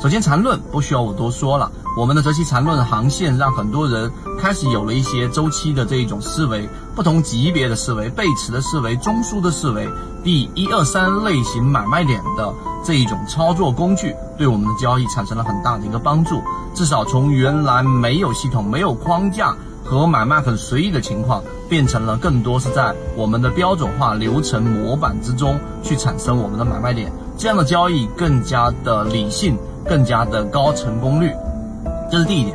[0.00, 9.88] 首先，缠论不需要我多说了，我们的择期缠论航线让很多人开始有了一些周期的这一种思维，不同级别的思维，背驰的思维，中枢的思维，
[10.22, 16.40] 第一二三类型买卖点的这一种操作工具，对我们的交易产生了很大的一个帮助。
[16.74, 19.52] 至少从原来没有系统、没有框架
[19.84, 29.56] 和买卖很随意的情况，变成了更多是在我们的标准化流程模板之中去产生我们的买卖点，这样的交易更加的理性。
[29.88, 31.32] 更加的高成功率，
[32.10, 32.54] 这是第一点。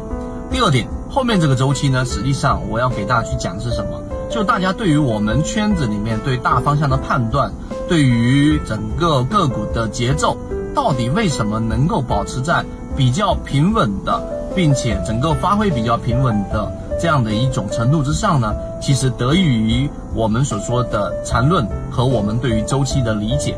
[0.52, 4.00] 第二点，后面这个周期呢，实际上我要给大家去讲的是什么？
[4.30, 7.52] 就大家对于我们圈子里面对大方向的判断，
[7.90, 10.38] 对于整个个股的节奏，
[10.76, 12.64] 到底为什么能够保持在
[12.96, 14.22] 比较平稳的，
[14.54, 18.54] 并且整个发挥比较平稳的这样的一种程度之上呢？
[18.80, 23.58] 其实得益于我们所说的缠论和我们对于周期的理解。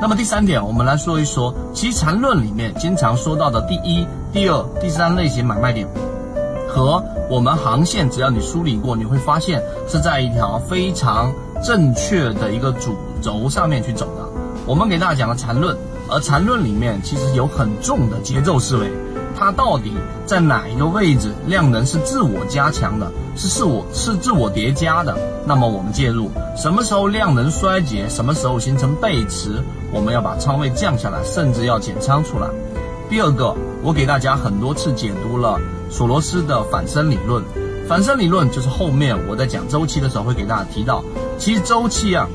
[0.00, 5.88] 那么第三点，我们来说一说，其实缠论里面经常说到的第一、第二、第三类型买卖点，
[6.68, 11.32] 和我们航线，只要你梳理过，你会发现是在一条非常
[11.64, 14.28] 正确的一个主轴上面去走的。
[14.66, 15.76] 我们给大家讲了缠论，
[16.08, 18.88] 而缠论里面其实有很重的节奏思维。
[19.36, 19.92] 它到底
[20.26, 25.16] 在哪一个位置，量能是自我加强的，是自我是自我叠加的？
[25.46, 29.62] 那么我们介入，什么时候量能衰竭，什么时候形成背驰，
[29.92, 32.48] 我们要把仓位降下来，甚至要减仓出来。
[33.08, 37.42] 第二个，我给大家很多次解读了索罗斯的反身理论，
[37.88, 41.02] 反身理论就是后面我在讲周期的时候会给大家提到，
[41.38, 42.28] 其实周期啊，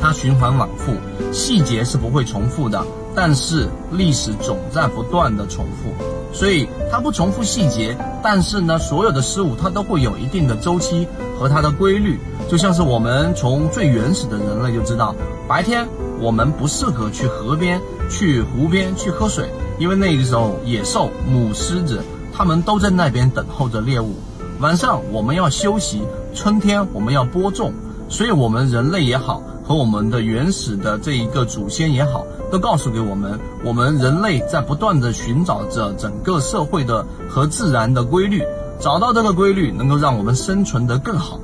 [0.00, 0.94] 它循环往复，
[1.32, 2.82] 细节是不会重复的。
[3.14, 5.92] 但是历史总在不断的重复，
[6.32, 11.06] 所以它不重复细节，但是呢，所有的事物它都会有一定的周期
[11.38, 12.18] 和它的规律。
[12.48, 15.14] 就像是我们从最原始的人类就知道，
[15.46, 15.86] 白天
[16.20, 22.02] 我们不适合去河边、去湖边去喝水，因为那个时候野兽、母狮子
[22.34, 24.14] 它们都在那边等候着猎物。
[24.58, 26.02] 晚上我们要休息，
[26.34, 27.72] 春天我们要播种，
[28.08, 29.42] 所以我们人类也好。
[29.64, 38.42] 和我们的原始的这一个祖先也好，都告诉给我们，我们人类在不断的寻找着整个社会的和自然的规律，
[38.80, 41.38] 找到这个规律能够让我们生存得更好。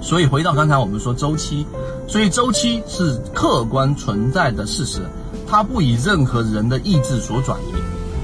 [0.00, 1.66] 所以回到刚才我们说周期，
[2.06, 5.00] 所以周期是客观存在的事实，
[5.46, 7.74] 它不以任何人的意志所转移。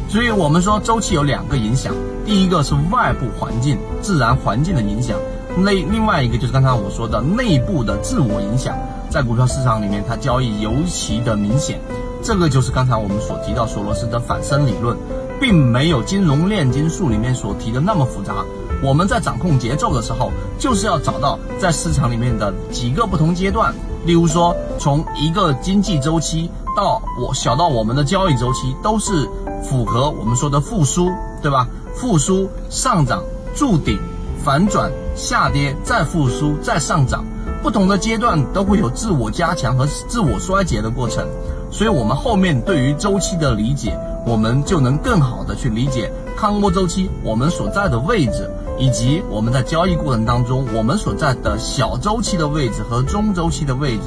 [0.09, 1.95] 所以我们说周期有两个影响，
[2.25, 5.19] 第一个是外部环境、自然环境的影响，
[5.57, 8.77] 内另外一个就是刚才我说的内部的自我影响。
[9.13, 11.79] 在股票市场里面，它交易尤其的明显。
[12.23, 14.97] 这个就是刚才我们所提到索罗斯的反身理论，
[15.39, 18.37] 并没有金融炼金术里面所提的那么复杂。
[18.83, 23.75] 我们在掌控节奏的时候，就是要找到在市场里面的几个不同阶段，
[24.07, 29.29] 例如说从一个经济周期到我小到我们的交易周期，都是
[29.63, 31.11] 符合我们说的复苏，
[31.43, 31.69] 对吧？
[31.95, 33.23] 复苏、上涨、
[33.55, 33.99] 筑顶、
[34.43, 37.23] 反转、下跌、再复苏、再上涨。
[37.63, 41.25] 不同的阶段都会有自我加强和自我衰竭的过程，
[41.71, 43.97] 所以，我们后面对于周期的理解，
[44.27, 54.03] 我们就能更好的去理解康波周期我们所在的位置，以及我们在交易过程当中我们所在的小周期的位置和中周期的位置。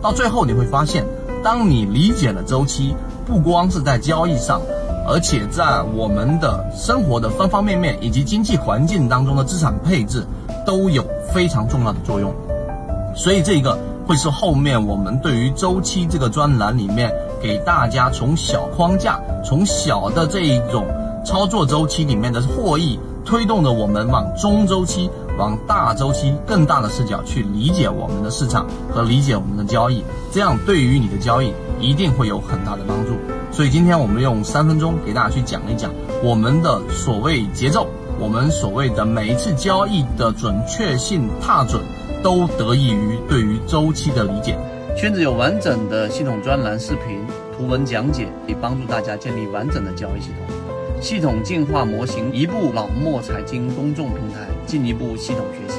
[0.00, 1.04] 到最后你会发现，
[1.42, 4.62] 当你理解了周期，不光是在交易上，
[5.06, 10.26] 而且在我们的生活的方方面面以及经济环境当中的资产配置，
[10.64, 11.04] 都有
[11.34, 12.34] 非常重要的作用。
[13.14, 20.86] 所以这个会是后面我们对于周期这个专栏里面给大家从小框架、从小的这一种
[21.24, 25.08] 操作周期里面的获益，推动着我们往中周期、
[25.38, 33.12] 往大周期更大的视角去理解我们的市场和理解我们的交易，这样对于你的交易一定会有很大的帮助。
[33.52, 35.90] 所以今天我们用三分钟给大家去讲一讲
[36.22, 37.86] 我们的所谓节奏，
[38.18, 41.80] 我们所谓的每一次交易的准确性踏准。
[42.24, 44.58] 都得益于对于周期的理解。
[44.96, 47.20] 圈子有完整的系统专栏、视频、
[47.54, 50.56] 图文讲解，以帮助大家建立完整的交易系统。
[51.02, 55.78] 系统进化模型，一步老墨财经公众平台，进一步系统学习。